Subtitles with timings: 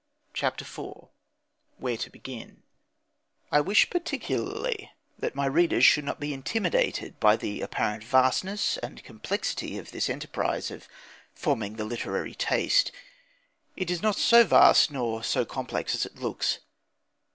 [0.33, 1.09] CHAPTER IV
[1.77, 2.63] WHERE TO BEGIN
[3.51, 4.89] I wish particularly
[5.19, 10.09] that my readers should not be intimidated by the apparent vastness and complexity of this
[10.09, 10.87] enterprise of
[11.35, 12.91] forming the literary taste.
[13.75, 16.57] It is not so vast nor so complex as it looks.